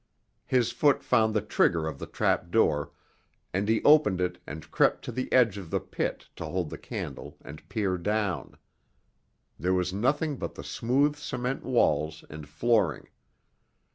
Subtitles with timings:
[0.47, 2.91] His foot found the trigger of the trapdoor,
[3.53, 6.77] and he opened it and crept to the edge of the pit to hold the
[6.79, 8.57] candle and peer down.
[9.59, 13.09] There was nothing but the smooth cement walls and flooring.